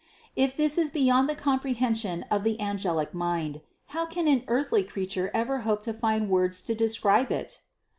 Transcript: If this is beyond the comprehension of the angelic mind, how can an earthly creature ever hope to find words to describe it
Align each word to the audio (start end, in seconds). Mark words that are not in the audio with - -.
If 0.35 0.57
this 0.57 0.79
is 0.79 0.89
beyond 0.89 1.29
the 1.29 1.35
comprehension 1.35 2.25
of 2.31 2.43
the 2.43 2.59
angelic 2.59 3.13
mind, 3.13 3.61
how 3.93 4.07
can 4.07 4.27
an 4.27 4.43
earthly 4.47 4.83
creature 4.83 5.29
ever 5.31 5.59
hope 5.59 5.83
to 5.83 5.93
find 5.93 6.27
words 6.27 6.63
to 6.63 6.73
describe 6.73 7.31
it 7.31 7.61